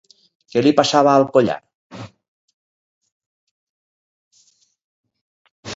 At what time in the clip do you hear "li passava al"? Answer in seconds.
0.63-1.25